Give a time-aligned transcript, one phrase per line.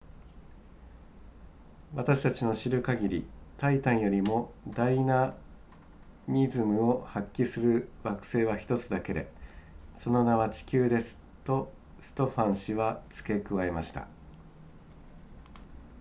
[1.93, 3.27] 私たちの知る限り
[3.59, 5.35] タイタンよりもダイナ
[6.27, 9.31] ミズムを発揮する惑星は1つだけで
[9.95, 14.07] その名は地球ですとストファン氏は付け加えました